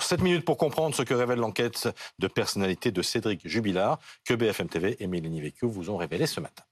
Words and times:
7 0.00 0.22
minutes 0.22 0.44
pour 0.44 0.56
comprendre 0.56 0.94
ce 0.94 1.02
que 1.02 1.12
révèle 1.12 1.38
l'enquête 1.38 1.88
de 2.18 2.26
personnalité 2.26 2.90
de 2.92 3.02
Cédric 3.02 3.46
Jubilard 3.46 3.98
que 4.24 4.32
BFM 4.32 4.68
TV 4.68 4.96
et 5.00 5.06
Mélanie 5.06 5.42
Vecchio 5.42 5.68
vous 5.68 5.90
ont 5.90 5.98
révélé 5.98 6.26
ce 6.26 6.40
matin. 6.40 6.64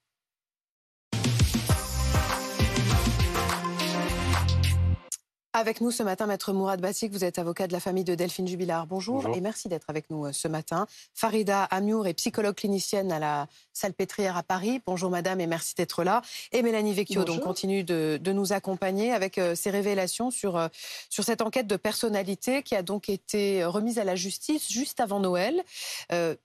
Avec 5.52 5.80
nous 5.80 5.90
ce 5.90 6.04
matin, 6.04 6.26
Maître 6.26 6.52
Mourad 6.52 6.80
Batik, 6.80 7.10
vous 7.10 7.24
êtes 7.24 7.40
avocat 7.40 7.66
de 7.66 7.72
la 7.72 7.80
famille 7.80 8.04
de 8.04 8.14
Delphine 8.14 8.46
Jubilard. 8.46 8.86
Bonjour, 8.86 9.26
et 9.34 9.40
merci 9.40 9.68
d'être 9.68 9.90
avec 9.90 10.08
nous 10.08 10.26
euh, 10.26 10.32
ce 10.32 10.46
matin. 10.46 10.86
Farida 11.12 11.64
Amiour 11.64 12.06
est 12.06 12.14
psychologue 12.14 12.54
clinicienne 12.54 13.10
à 13.10 13.18
la 13.18 13.48
Salpêtrière 13.72 14.36
à 14.36 14.44
Paris. 14.44 14.80
Bonjour 14.86 15.10
madame 15.10 15.40
et 15.40 15.48
merci 15.48 15.74
d'être 15.74 16.04
là. 16.04 16.22
Et 16.52 16.62
Mélanie 16.62 16.94
Vecchio 16.94 17.24
donc, 17.24 17.40
continue 17.40 17.82
de, 17.82 18.20
nous 18.26 18.52
accompagner 18.52 19.12
avec 19.12 19.38
euh, 19.38 19.56
ses 19.56 19.70
révélations 19.70 20.30
sur, 20.30 20.56
euh, 20.56 20.68
sur 21.08 21.24
cette 21.24 21.42
enquête 21.42 21.66
de 21.66 21.76
personnalité 21.76 22.62
qui 22.62 22.76
a 22.76 22.84
donc 22.84 23.08
été 23.08 23.64
remise 23.64 23.98
à 23.98 24.04
la 24.04 24.14
justice 24.14 24.70
juste 24.70 25.00
avant 25.00 25.18
Noël. 25.18 25.64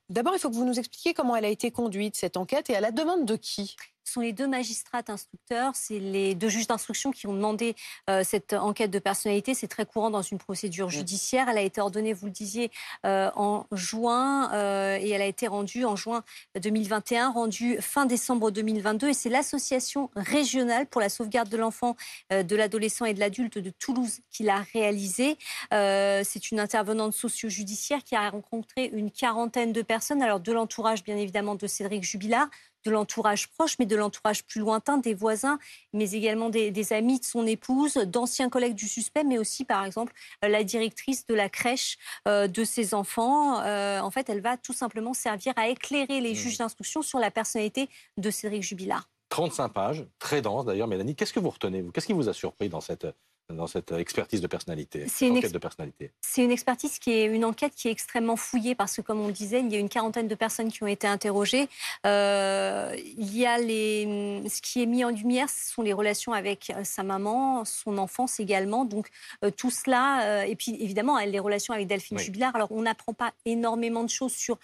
D'abord, 0.10 0.34
il 0.34 0.40
faut 0.40 0.50
que 0.50 0.56
vous 0.56 0.66
nous 0.66 0.80
expliquiez 0.80 1.14
comment 1.14 1.36
elle 1.36 1.46
a 1.46 1.50
été 1.50 1.70
conduite, 1.70 2.16
cette 2.16 2.38
enquête, 2.38 2.72
et 2.72 2.76
à 2.76 2.82
la 2.82 2.90
demande 2.90 3.26
de 3.26 3.36
qui? 3.36 3.76
Sont 4.10 4.22
les 4.22 4.34
deux 4.34 4.48
magistrats 4.48 5.02
instructeurs, 5.08 5.72
c'est 5.76 6.00
les 6.00 6.36
deux 6.36 6.50
juges 6.50 6.68
d'instruction 6.68 7.12
qui 7.12 7.28
ont 7.28 7.34
demandé 7.34 7.76
euh, 8.10 8.24
cette 8.24 8.54
enquête 8.54 8.92
de 8.92 9.00
personnalité. 9.00 9.54
C'est 9.54 9.68
très 9.68 9.86
courant 9.86 10.10
dans 10.10 10.22
une 10.22 10.38
procédure 10.38 10.90
judiciaire. 10.90 11.50
Elle 11.50 11.58
a 11.58 11.62
été 11.62 11.82
ordonnée, 11.82 12.14
vous 12.14 12.28
le 12.28 12.32
disiez, 12.32 12.72
euh, 13.06 13.30
en 13.36 13.66
juin 13.72 14.52
euh, 14.54 14.98
et 15.00 15.10
elle 15.10 15.22
a 15.22 15.26
été 15.26 15.48
rendue 15.48 15.86
en 15.86 15.96
juin 15.96 16.24
2021, 16.60 17.32
rendue 17.32 17.78
fin 17.82 18.06
décembre 18.06 18.52
2022. 18.52 19.10
Et 19.10 19.14
c'est 19.14 19.30
l'association 19.30 20.10
régionale 20.16 20.88
pour 20.88 21.02
la 21.02 21.10
sauvegarde 21.10 21.50
de 21.50 21.58
l'enfant, 21.58 21.96
de 22.32 22.56
l'adolescent 22.56 23.06
et 23.06 23.14
de 23.14 23.20
l'adulte 23.20 23.58
de 23.58 23.70
Toulouse 23.70 24.20
qui 24.32 24.44
l'a 24.44 24.64
réalisée. 24.74 25.38
c'est 25.72 26.52
une 26.52 26.60
intervenante 26.60 27.14
socio-judiciaire 27.14 28.04
qui 28.04 28.16
a 28.16 28.30
rencontré 28.30 28.90
une 28.94 29.12
quarantaine 29.12 29.74
de 29.74 29.82
personnes, 29.82 30.22
alors 30.22 30.40
de 30.40 30.52
l'entourage 30.52 31.04
bien 31.04 31.18
évidemment 31.18 31.56
de 31.56 31.68
Cédric 31.68 32.04
Jubilard, 32.04 32.50
de 32.86 32.92
l'entourage 32.92 33.48
proche, 33.48 33.78
mais 33.80 33.86
de 33.86 33.96
l'entourage 33.96 34.44
plus 34.44 34.62
lointain, 34.62 34.98
des 34.98 35.14
voisins, 35.14 35.60
mais 35.94 36.12
également 36.12 36.50
des, 36.50 36.94
amis 36.94 37.20
de 37.20 37.26
son 37.26 37.48
épouse, 37.48 37.96
d'anciens 37.96 38.50
collègues 38.50 38.76
du 38.76 38.88
suspect, 38.88 39.24
mais 39.24 39.38
aussi, 39.38 39.66
par 39.66 39.84
exemple, 39.84 40.14
euh, 40.44 40.48
la 40.48 40.64
directrice 40.64 41.26
de 41.26 41.34
la 41.34 41.50
crèche 41.50 41.98
euh, 42.28 42.48
de 42.48 42.64
ses 42.64 42.94
enfants. 42.94 43.60
Euh, 43.62 44.00
en 44.00 44.12
fait, 44.12 44.30
elle 44.30 44.42
va 44.42 44.58
tout 44.58 44.74
simplement 44.74 45.14
servir 45.14 45.54
à 45.56 45.68
éclairer 45.68 46.22
les 46.22 46.34
mmh. 46.34 46.36
juges 46.36 46.58
d'instruction 46.58 47.02
sur 47.02 47.20
la 47.20 47.32
personnalité 47.32 47.90
de 48.18 48.30
Cédric 48.30 48.64
Jubilard. 48.64 49.10
35 49.30 49.70
pages, 49.70 50.06
très 50.20 50.42
dense 50.42 50.66
d'ailleurs, 50.66 50.88
Mélanie. 50.88 51.16
Qu'est-ce 51.16 51.34
que 51.34 51.40
vous 51.40 51.50
retenez, 51.50 51.82
vous? 51.82 51.92
Qu'est-ce 51.92 52.06
qui 52.06 52.14
vous 52.14 52.30
a 52.30 52.34
surpris 52.34 52.70
dans 52.70 52.82
cette 52.82 53.08
dans 53.50 53.68
cette 53.68 53.92
expertise 53.92 54.42
de 54.42 54.48
personnalité, 54.48 55.06
C'est 55.08 55.28
une, 55.28 55.40
de 55.40 55.58
personnalité. 55.60 56.12
C'est 56.22 56.44
une 56.44 56.52
expertise 56.52 56.98
qui 56.98 57.12
est 57.12 57.26
une 57.26 57.46
enquête 57.46 57.74
qui 57.76 57.88
est 57.88 57.92
extrêmement 57.92 58.36
fouillée 58.36 58.74
parce 58.74 58.96
que, 58.96 59.02
comme 59.02 59.22
on 59.22 59.28
le 59.28 59.34
disait, 59.34 59.60
il 59.60 59.72
y 59.72 59.76
a 59.76 59.80
une 59.80 59.90
quarantaine 59.90 60.28
de 60.28 60.36
personnes 60.36 60.72
qui 60.72 60.82
ont 60.84 60.88
été 60.88 61.06
interrogées. 61.06 61.68
Euh, 62.08 62.96
il 63.18 63.38
y 63.38 63.46
a 63.46 63.60
les, 63.60 64.42
ce 64.50 64.62
qui 64.62 64.82
est 64.82 64.88
mis 64.88 65.06
en 65.06 65.10
lumière, 65.10 65.48
ce 65.50 65.74
sont 65.74 65.84
les 65.84 65.94
relations 65.94 66.34
avec 66.34 66.72
euh, 66.72 66.84
sa 66.84 67.04
maman, 67.04 67.66
son 67.66 68.00
enfance 68.00 68.40
également. 68.40 68.84
Donc 68.84 69.10
euh, 69.44 69.52
tout 69.52 69.70
cela, 69.70 70.46
et 70.48 70.56
puis 70.56 70.76
évidemment 70.80 71.20
les 71.20 71.40
relations 71.40 71.74
avec 71.74 71.88
Delphine 71.88 72.18
Jubilard. 72.18 72.56
Alors 72.56 72.72
on 72.72 72.82
n'apprend 72.82 73.14
pas 73.14 73.32
énormément 73.46 74.04
de 74.04 74.10
choses 74.10 74.34
sur 74.34 74.58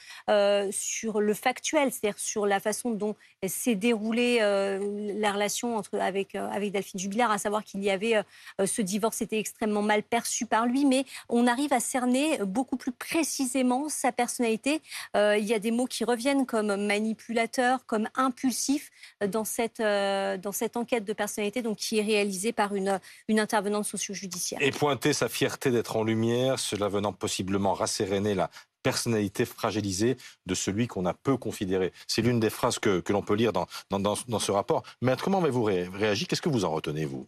sur 0.72 1.22
le 1.22 1.34
factuel, 1.34 1.92
c'est-à-dire 1.92 2.20
sur 2.20 2.46
la 2.46 2.60
façon 2.60 2.92
dont 2.92 3.16
s'est 3.46 3.76
déroulée 3.76 4.40
la 4.40 5.32
relation 5.32 5.78
entre 5.78 6.00
avec 6.00 6.36
avec 6.36 6.72
Delphine 6.72 7.00
Jubilard, 7.00 7.32
à 7.32 7.38
savoir 7.38 7.64
qu'il 7.64 7.84
y 7.84 7.90
avait 7.90 8.24
ce 8.72 8.82
divorce 8.82 9.22
était 9.22 9.40
extrêmement 9.40 9.82
mal 9.82 10.04
perçu 10.04 10.46
par 10.46 10.66
lui, 10.66 10.86
mais 10.86 11.06
on 11.30 11.48
arrive 11.48 11.74
à 11.74 11.80
cerner 11.80 12.40
beaucoup 12.40 12.78
plus 12.78 12.92
précisément 12.92 13.90
sa 13.90 14.12
personnalité. 14.12 14.82
Euh, 15.16 15.38
il 15.38 15.46
y 15.46 15.54
a 15.54 15.60
des 15.60 15.72
mots 15.72 15.86
qui 15.86 16.04
reviennent 16.04 16.46
comme 16.46 16.76
manipulateur, 16.88 17.86
comme 17.86 18.08
impulsif 18.16 18.90
dans 19.28 19.46
cette, 19.46 19.80
euh, 19.80 20.38
dans 20.38 20.52
cette 20.52 20.78
enquête 20.78 21.06
de 21.06 21.14
personnalité 21.14 21.62
donc, 21.62 21.78
qui 21.78 22.00
est 22.00 22.04
réalisée 22.04 22.54
par 22.54 22.74
une, 22.76 23.00
intervenante 23.30 23.86
socio-judiciaire. 23.86 24.60
Et 24.62 24.72
pointer 24.72 25.14
sa 25.14 25.28
fierté 25.28 25.72
d'être 25.72 25.96
en 25.96 26.04
lumière, 26.04 26.60
cela 26.60 26.88
venant 26.88 27.12
possiblement 27.12 27.74
rasséréner 27.74 28.36
la 28.36 28.52
personnalité 28.84 29.46
fragilisée 29.46 30.18
de 30.46 30.56
celui 30.56 30.88
qu'on 30.88 31.06
a 31.06 31.14
peu 31.14 31.38
considéré. 31.38 31.92
C'est 32.08 32.22
l'une 32.22 32.40
des 32.40 32.50
phrases 32.50 32.80
que, 32.80 33.04
l'on 33.10 33.22
peut 33.22 33.36
lire 33.36 33.54
dans, 33.54 33.68
dans, 33.90 34.00
dans, 34.00 34.40
ce 34.40 34.52
rapport. 34.52 34.84
Mais 35.02 35.16
comment 35.22 35.40
avez-vous 35.40 35.64
réagi? 35.64 36.28
Qu'est-ce 36.28 36.42
que 36.42 36.50
vous 36.50 36.66
en 36.66 36.72
retenez, 36.72 37.06
vous? 37.06 37.28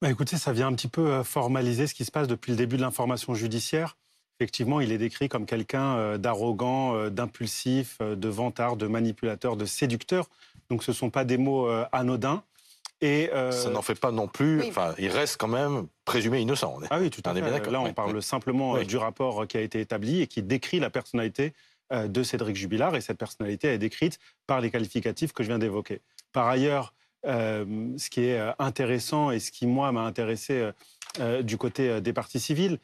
Bah, 0.00 0.10
écoutez, 0.10 0.36
ça 0.36 0.52
vient 0.52 0.68
un 0.68 0.72
petit 0.72 0.88
peu 0.88 1.08
euh, 1.08 1.24
formaliser 1.24 1.86
ce 1.86 1.94
qui 1.94 2.04
se 2.04 2.10
passe 2.10 2.26
depuis 2.26 2.52
le 2.52 2.56
début 2.56 2.76
de 2.76 2.82
l'information 2.82 3.34
judiciaire. 3.34 3.96
Effectivement, 4.38 4.80
il 4.80 4.92
est 4.92 4.98
décrit 4.98 5.28
comme 5.28 5.44
quelqu'un 5.44 5.96
euh, 5.96 6.18
d'arrogant, 6.18 6.94
euh, 6.94 7.10
d'impulsif, 7.10 7.98
de 8.00 8.28
vantard, 8.28 8.76
de 8.76 8.86
manipulateur, 8.86 9.56
de 9.56 9.66
séducteur. 9.66 10.28
Donc 10.70 10.82
ce 10.82 10.92
ne 10.92 10.96
sont 10.96 11.10
pas 11.10 11.24
des 11.24 11.36
mots 11.36 11.68
anodins. 11.92 12.42
Et 13.02 13.30
ça 13.32 13.70
n'en 13.70 13.80
fait 13.80 13.98
pas 13.98 14.12
non 14.12 14.28
plus. 14.28 14.62
Enfin, 14.68 14.94
il 14.98 15.08
reste 15.08 15.38
quand 15.38 15.48
même 15.48 15.86
présumé 16.04 16.40
innocent. 16.40 16.78
Ah 16.90 16.98
oui, 17.00 17.10
tout 17.10 17.22
à 17.24 17.34
fait. 17.34 17.70
Là, 17.70 17.80
on 17.80 17.92
parle 17.94 18.22
simplement 18.22 18.76
du 18.82 18.98
rapport 18.98 19.48
qui 19.48 19.56
a 19.56 19.62
été 19.62 19.80
établi 19.80 20.20
et 20.20 20.26
qui 20.26 20.42
décrit 20.42 20.80
la 20.80 20.90
personnalité 20.90 21.54
de 21.90 22.22
Cédric 22.22 22.56
Jubilard. 22.56 22.94
Et 22.94 23.00
cette 23.00 23.16
personnalité 23.16 23.68
est 23.68 23.78
décrite 23.78 24.18
par 24.46 24.60
les 24.60 24.70
qualificatifs 24.70 25.32
que 25.32 25.42
je 25.42 25.48
viens 25.48 25.58
d'évoquer. 25.58 26.02
Par 26.32 26.46
ailleurs, 26.46 26.92
euh, 27.26 27.64
ce 27.98 28.08
qui 28.08 28.24
est 28.24 28.38
euh, 28.38 28.52
intéressant 28.58 29.30
et 29.30 29.40
ce 29.40 29.50
qui, 29.50 29.66
moi, 29.66 29.92
m'a 29.92 30.02
intéressé 30.02 30.70
euh, 31.18 31.42
du 31.42 31.56
côté 31.56 32.00
des 32.00 32.12
partis 32.12 32.38
civils, 32.38 32.78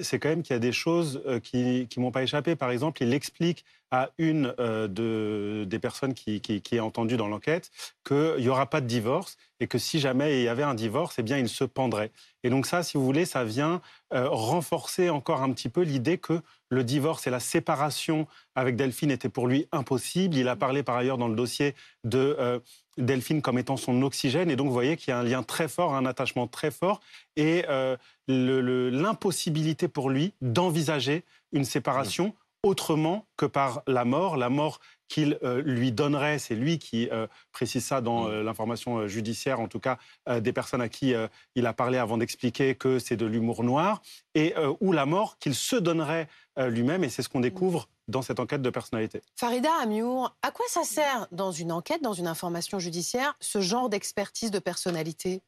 c'est 0.00 0.18
quand 0.18 0.30
même 0.30 0.42
qu'il 0.42 0.54
y 0.54 0.56
a 0.56 0.60
des 0.60 0.72
choses 0.72 1.22
qui 1.42 1.86
ne 1.94 2.02
m'ont 2.02 2.10
pas 2.10 2.22
échappé. 2.22 2.56
Par 2.56 2.70
exemple, 2.70 3.02
il 3.02 3.12
explique 3.12 3.66
à 3.90 4.10
une 4.18 4.54
de, 4.58 5.64
des 5.66 5.78
personnes 5.78 6.14
qui, 6.14 6.40
est 6.44 6.80
entendue 6.80 7.16
dans 7.16 7.28
l'enquête 7.28 7.70
qu'il 8.06 8.36
n'y 8.38 8.48
aura 8.48 8.66
pas 8.66 8.80
de 8.80 8.86
divorce 8.86 9.36
et 9.60 9.66
que 9.66 9.78
si 9.78 10.00
jamais 10.00 10.40
il 10.40 10.44
y 10.44 10.48
avait 10.48 10.62
un 10.62 10.74
divorce, 10.74 11.16
eh 11.18 11.22
bien, 11.22 11.38
il 11.38 11.48
se 11.48 11.64
pendrait. 11.64 12.10
Et 12.42 12.50
donc 12.50 12.66
ça, 12.66 12.82
si 12.82 12.96
vous 12.96 13.04
voulez, 13.04 13.24
ça 13.24 13.44
vient 13.44 13.80
renforcer 14.10 15.08
encore 15.10 15.42
un 15.42 15.52
petit 15.52 15.68
peu 15.68 15.82
l'idée 15.82 16.18
que 16.18 16.40
le 16.68 16.84
divorce 16.84 17.26
et 17.26 17.30
la 17.30 17.40
séparation 17.40 18.26
avec 18.54 18.76
Delphine 18.76 19.10
étaient 19.10 19.28
pour 19.28 19.46
lui 19.46 19.66
impossibles. 19.72 20.36
Il 20.36 20.48
a 20.48 20.56
parlé 20.56 20.82
par 20.82 20.96
ailleurs 20.96 21.18
dans 21.18 21.28
le 21.28 21.36
dossier 21.36 21.74
de 22.04 22.60
Delphine 22.98 23.42
comme 23.42 23.58
étant 23.58 23.76
son 23.76 24.02
oxygène. 24.02 24.50
Et 24.50 24.56
donc, 24.56 24.68
vous 24.68 24.72
voyez 24.72 24.96
qu'il 24.96 25.10
y 25.10 25.12
a 25.12 25.18
un 25.18 25.22
lien 25.22 25.42
très 25.42 25.68
fort, 25.68 25.94
un 25.94 26.06
attachement 26.06 26.46
très 26.46 26.70
fort, 26.70 27.00
et 27.36 27.64
euh, 27.68 27.96
l'impossibilité 28.28 29.88
pour 29.88 30.10
lui 30.10 30.32
d'envisager 30.40 31.24
une 31.52 31.64
séparation 31.64 32.34
autrement 32.66 33.26
que 33.36 33.46
par 33.46 33.82
la 33.86 34.04
mort. 34.04 34.36
La 34.36 34.48
mort 34.48 34.80
qu'il 35.08 35.38
euh, 35.44 35.62
lui 35.62 35.92
donnerait, 35.92 36.38
c'est 36.38 36.56
lui 36.56 36.78
qui 36.78 37.08
euh, 37.10 37.26
précise 37.52 37.84
ça 37.84 38.00
dans 38.00 38.28
l'information 38.28 39.06
judiciaire, 39.06 39.60
en 39.60 39.68
tout 39.68 39.78
cas 39.78 39.98
des 40.40 40.52
personnes 40.52 40.80
à 40.80 40.88
qui 40.88 41.14
il 41.54 41.66
a 41.66 41.72
parlé 41.72 41.98
avant 41.98 42.18
d'expliquer 42.18 42.74
que 42.74 42.98
c'est 42.98 43.16
de 43.16 43.26
l'humour 43.26 43.62
noir, 43.62 44.02
et 44.34 44.54
ou 44.80 44.92
la 44.92 45.06
mort 45.06 45.38
qu'il 45.38 45.54
se 45.54 45.76
donnerait 45.76 46.28
lui-même, 46.56 47.04
et 47.04 47.08
c'est 47.08 47.22
ce 47.22 47.28
qu'on 47.28 47.40
découvre 47.40 47.88
dans 48.08 48.22
cette 48.22 48.40
enquête 48.40 48.62
de 48.62 48.70
personnalité. 48.70 49.22
Farida 49.36 49.70
Amiour, 49.82 50.36
à 50.42 50.50
quoi 50.50 50.66
ça 50.68 50.84
sert 50.84 51.26
dans 51.32 51.52
une 51.52 51.72
enquête, 51.72 52.02
dans 52.02 52.12
une 52.12 52.26
information 52.26 52.78
judiciaire, 52.78 53.36
ce 53.40 53.60
genre 53.60 53.88
d'expertise 53.88 54.50
de 54.50 54.58
personnalité? 54.58 55.42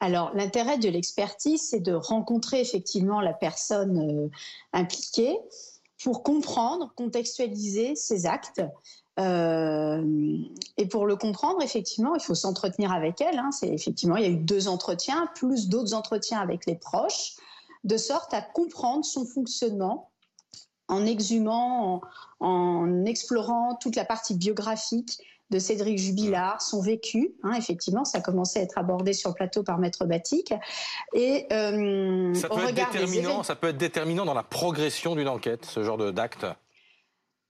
Alors, 0.00 0.34
l'intérêt 0.34 0.78
de 0.78 0.88
l'expertise, 0.88 1.68
c'est 1.68 1.80
de 1.80 1.92
rencontrer 1.92 2.60
effectivement 2.60 3.20
la 3.20 3.32
personne 3.32 3.98
euh, 3.98 4.28
impliquée 4.72 5.36
pour 6.04 6.22
comprendre, 6.22 6.92
contextualiser 6.96 7.96
ses 7.96 8.26
actes. 8.26 8.62
Euh, 9.18 10.04
et 10.76 10.86
pour 10.86 11.06
le 11.06 11.16
comprendre, 11.16 11.62
effectivement, 11.62 12.14
il 12.14 12.20
faut 12.20 12.34
s'entretenir 12.34 12.92
avec 12.92 13.22
elle. 13.22 13.38
Hein. 13.38 13.50
C'est 13.52 13.68
effectivement, 13.68 14.16
il 14.16 14.22
y 14.22 14.26
a 14.26 14.30
eu 14.30 14.36
deux 14.36 14.68
entretiens, 14.68 15.28
plus 15.34 15.68
d'autres 15.68 15.94
entretiens 15.94 16.40
avec 16.40 16.66
les 16.66 16.74
proches, 16.74 17.36
de 17.84 17.96
sorte 17.96 18.34
à 18.34 18.42
comprendre 18.42 19.04
son 19.04 19.24
fonctionnement, 19.24 20.10
en 20.88 21.06
exhumant, 21.06 22.02
en, 22.38 23.06
explorant 23.06 23.76
toute 23.76 23.96
la 23.96 24.04
partie 24.04 24.34
biographique 24.34 25.18
de 25.54 25.60
Cédric 25.60 25.98
Jubilard, 25.98 26.60
son 26.60 26.82
vécu. 26.82 27.32
Hein, 27.44 27.52
effectivement, 27.56 28.04
ça 28.04 28.18
a 28.18 28.20
commencé 28.20 28.58
à 28.58 28.62
être 28.62 28.76
abordé 28.76 29.12
sur 29.12 29.30
le 29.30 29.34
plateau 29.34 29.62
par 29.62 29.78
Maître 29.78 30.04
Batik. 30.04 30.52
Et 31.14 31.46
euh, 31.52 32.34
ça, 32.34 32.48
peut 32.48 32.58
être 32.68 32.74
déterminant, 32.74 33.44
ça 33.44 33.54
peut 33.54 33.68
être 33.68 33.78
déterminant 33.78 34.24
dans 34.24 34.34
la 34.34 34.42
progression 34.42 35.14
d'une 35.14 35.28
enquête, 35.28 35.64
ce 35.64 35.82
genre 35.82 36.12
d'acte 36.12 36.46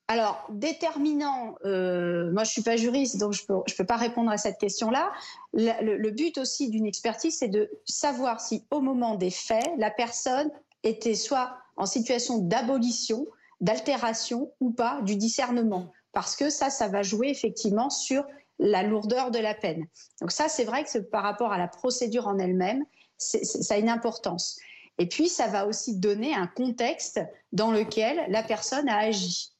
alors, 0.06 0.46
déterminant, 0.50 1.54
euh, 1.64 2.30
moi 2.30 2.44
je 2.44 2.50
suis 2.50 2.60
pas 2.60 2.76
juriste, 2.76 3.16
donc 3.16 3.32
je 3.32 3.46
peux, 3.46 3.54
je 3.66 3.74
peux 3.74 3.86
pas 3.86 3.96
répondre 3.96 4.30
à 4.30 4.36
cette 4.36 4.58
question-là. 4.58 5.10
Le, 5.54 5.96
le, 5.96 6.10
but 6.10 6.36
aussi 6.36 6.68
d'une 6.68 6.84
expertise, 6.84 7.38
c'est 7.38 7.48
de 7.48 7.70
savoir 7.86 8.38
si 8.38 8.66
au 8.70 8.82
moment 8.82 9.14
des 9.14 9.30
faits, 9.30 9.66
la 9.78 9.90
personne 9.90 10.50
était 10.82 11.14
soit 11.14 11.56
en 11.78 11.86
situation 11.86 12.36
d'abolition, 12.36 13.26
d'altération 13.62 14.52
ou 14.60 14.72
pas 14.72 15.00
du 15.00 15.16
discernement. 15.16 15.90
Parce 16.14 16.36
que 16.36 16.50
ça, 16.50 16.70
ça 16.70 16.88
va 16.88 17.02
jouer 17.02 17.28
effectivement 17.28 17.90
sur 17.90 18.24
la 18.58 18.82
lourdeur 18.82 19.30
de 19.30 19.38
la 19.38 19.54
peine. 19.54 19.86
Donc 20.20 20.30
ça, 20.30 20.48
c'est 20.48 20.64
vrai 20.64 20.84
que 20.84 20.98
par 20.98 21.22
rapport 21.22 21.52
à 21.52 21.58
la 21.58 21.68
procédure 21.68 22.28
en 22.28 22.38
elle-même, 22.38 22.84
ça 23.18 23.74
a 23.74 23.78
une 23.78 23.88
importance. 23.88 24.58
Et 24.98 25.06
puis, 25.08 25.28
ça 25.28 25.48
va 25.48 25.66
aussi 25.66 25.96
donner 25.96 26.34
un 26.34 26.46
contexte 26.46 27.20
dans 27.52 27.72
lequel 27.72 28.24
la 28.28 28.42
personne 28.42 28.88
a 28.88 28.98
agi. 28.98 29.50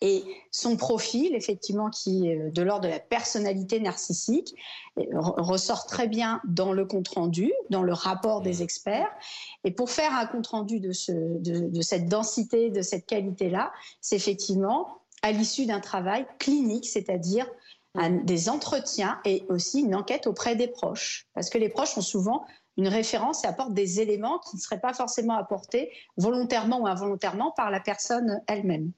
Et 0.00 0.24
son 0.50 0.76
profil, 0.76 1.34
effectivement, 1.34 1.88
qui 1.88 2.28
est 2.28 2.50
de 2.50 2.62
l'ordre 2.62 2.84
de 2.84 2.90
la 2.90 3.00
personnalité 3.00 3.80
narcissique, 3.80 4.54
ressort 4.96 5.86
très 5.86 6.08
bien 6.08 6.40
dans 6.46 6.72
le 6.72 6.84
compte-rendu, 6.84 7.52
dans 7.70 7.82
le 7.82 7.92
rapport 7.92 8.40
des 8.40 8.62
experts. 8.62 9.10
Et 9.64 9.70
pour 9.70 9.90
faire 9.90 10.12
un 10.14 10.26
compte-rendu 10.26 10.80
de, 10.80 10.92
de, 11.38 11.80
cette 11.80 12.08
densité, 12.08 12.70
de 12.70 12.82
cette 12.82 13.06
qualité-là, 13.06 13.72
c'est 14.00 14.16
effectivement 14.16 15.00
à 15.24 15.32
l'issue 15.32 15.64
d'un 15.64 15.80
travail 15.80 16.26
clinique, 16.38 16.86
c'est-à-dire 16.86 17.46
des 18.24 18.48
entretiens 18.50 19.18
et 19.24 19.42
aussi 19.48 19.80
une 19.80 19.94
enquête 19.94 20.26
auprès 20.26 20.54
des 20.54 20.68
proches. 20.68 21.26
Parce 21.32 21.48
que 21.48 21.56
les 21.56 21.70
proches 21.70 21.96
ont 21.96 22.02
souvent 22.02 22.44
une 22.76 22.88
référence 22.88 23.42
et 23.44 23.46
apportent 23.46 23.72
des 23.72 24.00
éléments 24.00 24.38
qui 24.40 24.56
ne 24.56 24.60
seraient 24.60 24.80
pas 24.80 24.92
forcément 24.92 25.34
apportés 25.38 25.90
volontairement 26.18 26.82
ou 26.82 26.86
involontairement 26.86 27.52
par 27.52 27.70
la 27.70 27.80
personne 27.80 28.42
elle-même. 28.48 28.90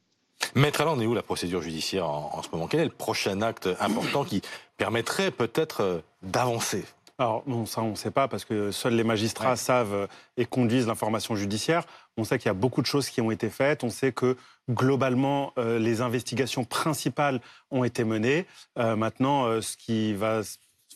Maître 0.57 0.81
Alain, 0.81 0.95
on 0.97 1.01
est 1.01 1.07
où 1.07 1.15
la 1.15 1.23
procédure 1.23 1.63
judiciaire 1.63 2.09
en, 2.09 2.43
ce 2.43 2.49
moment? 2.51 2.67
Quel 2.67 2.81
est 2.81 2.85
le 2.85 2.91
prochain 2.91 3.41
acte 3.41 3.69
important 3.79 4.25
qui 4.25 4.43
permettrait 4.79 5.31
peut-être 5.31 5.81
euh, 5.83 6.01
d'avancer? 6.23 6.85
Alors, 7.19 7.45
non, 7.47 7.65
ça, 7.65 7.81
on 7.81 7.91
ne 7.93 7.95
sait 7.95 8.11
pas 8.11 8.29
parce 8.29 8.45
que 8.45 8.71
seuls 8.71 8.95
les 8.95 9.05
magistrats 9.05 9.57
savent 9.57 9.95
euh, 9.95 10.07
et 10.37 10.45
conduisent 10.45 10.87
l'information 10.87 11.35
judiciaire. 11.35 11.87
On 12.19 12.25
sait 12.25 12.39
qu'il 12.39 12.47
y 12.47 12.51
a 12.51 12.55
beaucoup 12.55 12.83
de 12.83 12.87
choses 12.87 13.09
qui 13.09 13.23
ont 13.23 13.31
été 13.31 13.49
faites. 13.49 13.85
On 13.85 13.89
sait 13.89 14.13
que 14.13 14.37
globalement, 14.71 15.55
euh, 15.57 15.79
les 15.79 16.03
investigations 16.03 16.65
principales 16.65 17.41
ont 17.71 17.85
été 17.85 18.05
menées. 18.05 18.47
maintenant, 18.77 19.61
ce 19.63 19.77
qui 19.77 20.15
va 20.15 20.43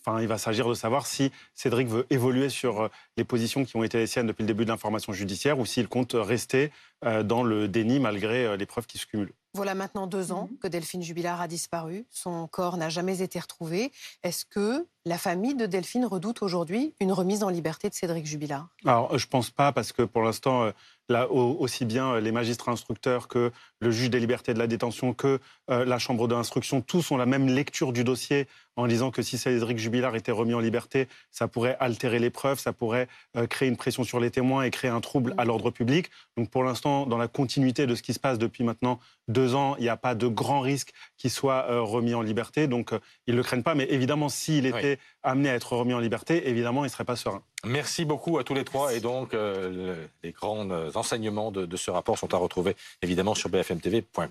Enfin, 0.02 0.22
il 0.22 0.28
va 0.28 0.38
s'agir 0.38 0.66
de 0.66 0.72
savoir 0.72 1.06
si 1.06 1.30
Cédric 1.54 1.86
veut 1.86 2.06
évoluer 2.08 2.48
sur 2.48 2.88
les 3.18 3.24
positions 3.24 3.66
qui 3.66 3.76
ont 3.76 3.84
été 3.84 3.98
les 3.98 4.06
siennes 4.06 4.26
depuis 4.26 4.44
le 4.44 4.46
début 4.46 4.64
de 4.64 4.70
l'information 4.70 5.12
judiciaire 5.12 5.58
ou 5.58 5.66
s'il 5.66 5.88
compte 5.88 6.14
rester 6.14 6.72
dans 7.02 7.42
le 7.42 7.68
déni 7.68 8.00
malgré 8.00 8.56
les 8.56 8.64
preuves 8.64 8.86
qui 8.86 8.96
se 8.96 9.04
cumulent. 9.04 9.34
Voilà 9.54 9.74
maintenant 9.74 10.06
deux 10.06 10.32
ans 10.32 10.48
mhm. 10.50 10.58
que 10.58 10.68
Delphine 10.68 11.02
Jubilard 11.02 11.40
a 11.40 11.48
disparu. 11.48 12.06
Son 12.10 12.46
corps 12.46 12.76
n'a 12.76 12.88
jamais 12.88 13.22
été 13.22 13.38
retrouvé. 13.38 13.90
Est-ce 14.22 14.44
que 14.44 14.86
la 15.06 15.16
famille 15.16 15.54
de 15.54 15.64
Delphine 15.64 16.04
redoute 16.04 16.42
aujourd'hui 16.42 16.94
une 17.00 17.12
remise 17.12 17.42
en 17.42 17.48
liberté 17.48 17.88
de 17.88 17.94
Cédric 17.94 18.26
Jubilard? 18.26 18.68
Alors, 18.84 19.16
je 19.16 19.24
ne 19.24 19.30
pense 19.30 19.48
pas, 19.48 19.72
parce 19.72 19.92
que 19.92 20.02
pour 20.02 20.22
l'instant, 20.22 20.64
euh, 20.64 20.72
là, 21.08 21.30
aussi 21.30 21.86
bien 21.86 22.12
euh, 22.12 22.20
les 22.20 22.32
magistrats 22.32 22.72
instructeurs 22.72 23.26
que 23.26 23.50
le 23.80 23.90
juge 23.90 24.10
des 24.10 24.20
libertés 24.20 24.52
de 24.52 24.58
la 24.58 24.66
détention, 24.66 25.14
que 25.14 25.40
euh, 25.70 25.86
la 25.86 25.98
chambre 25.98 26.28
d'instruction, 26.28 26.82
tous 26.82 27.10
ont 27.12 27.16
la 27.16 27.24
même 27.24 27.48
lecture 27.48 27.94
du 27.94 28.04
dossier 28.04 28.46
en 28.76 28.86
disant 28.86 29.10
que 29.10 29.22
si 29.22 29.38
Cédric 29.38 29.78
Jubilard 29.78 30.16
était 30.16 30.32
remis 30.32 30.52
en 30.52 30.60
liberté, 30.60 31.08
ça 31.30 31.48
pourrait 31.48 31.78
altérer 31.80 32.18
les 32.18 32.30
preuves, 32.30 32.58
ça 32.58 32.72
pourrait 32.72 33.08
créer 33.50 33.68
une 33.68 33.76
pression 33.76 34.04
sur 34.04 34.20
les 34.20 34.30
témoins 34.30 34.62
et 34.62 34.70
créer 34.70 34.90
un 34.90 35.02
trouble 35.02 35.34
à 35.36 35.44
l'ordre 35.44 35.70
public. 35.70 36.08
Donc 36.38 36.48
pour 36.48 36.64
l'instant, 36.64 37.04
dans 37.04 37.18
la 37.18 37.28
continuité 37.28 37.86
de 37.86 37.94
ce 37.94 38.00
qui 38.00 38.14
se 38.14 38.20
passe 38.20 38.38
depuis 38.38 38.64
maintenant 38.64 38.98
deux 39.28 39.39
ans, 39.54 39.76
il 39.78 39.82
n'y 39.82 39.88
a 39.88 39.96
pas 39.96 40.14
de 40.14 40.26
grand 40.26 40.60
risque 40.60 40.92
qu'il 41.16 41.30
soit 41.30 41.66
remis 41.80 42.14
en 42.14 42.22
liberté. 42.22 42.66
Donc 42.66 42.92
ils 43.26 43.32
ne 43.32 43.38
le 43.38 43.42
craignent 43.42 43.62
pas. 43.62 43.74
Mais 43.74 43.86
évidemment, 43.90 44.28
s'il 44.28 44.66
était 44.66 44.98
amené 45.22 45.50
à 45.50 45.54
être 45.54 45.72
remis 45.74 45.94
en 45.94 45.98
liberté, 45.98 46.48
évidemment, 46.48 46.82
il 46.82 46.88
ne 46.88 46.92
serait 46.92 47.04
pas 47.04 47.16
serein. 47.16 47.42
Merci 47.64 48.04
beaucoup 48.04 48.38
à 48.38 48.44
tous 48.44 48.54
les 48.54 48.64
trois. 48.64 48.94
Et 48.94 49.00
donc, 49.00 49.34
euh, 49.34 49.94
les 50.22 50.32
grands 50.32 50.70
enseignements 50.94 51.50
de, 51.50 51.66
de 51.66 51.76
ce 51.76 51.90
rapport 51.90 52.18
sont 52.18 52.32
à 52.32 52.38
retrouver 52.38 52.74
évidemment 53.02 53.34
sur 53.34 53.50
bfmtv.com. 53.50 54.30